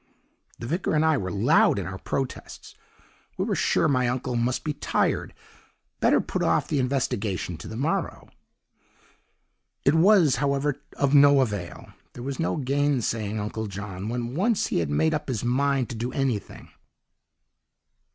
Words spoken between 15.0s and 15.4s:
up